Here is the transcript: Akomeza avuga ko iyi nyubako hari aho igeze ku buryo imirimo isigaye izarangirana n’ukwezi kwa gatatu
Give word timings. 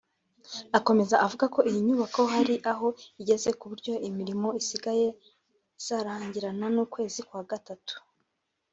Akomeza 0.77 1.15
avuga 1.25 1.45
ko 1.55 1.59
iyi 1.69 1.79
nyubako 1.87 2.21
hari 2.33 2.55
aho 2.71 2.87
igeze 3.21 3.49
ku 3.59 3.65
buryo 3.71 3.93
imirimo 4.09 4.47
isigaye 4.61 5.07
izarangirana 5.79 6.65
n’ukwezi 6.75 7.21
kwa 7.27 7.43
gatatu 7.51 7.93